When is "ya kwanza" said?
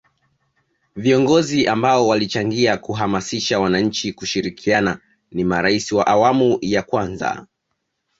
6.61-7.47